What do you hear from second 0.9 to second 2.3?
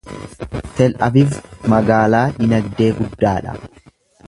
Aviv magaalaa